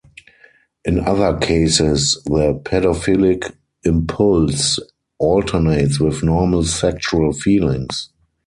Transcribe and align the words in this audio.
In 0.83 0.99
other 0.99 1.37
cases 1.37 2.19
the 2.25 2.59
pedophilic 2.65 3.53
impulse 3.83 4.79
alternates 5.19 5.99
with 5.99 6.23
normal 6.23 6.63
sexual 6.63 7.33
feelings. 7.33 8.09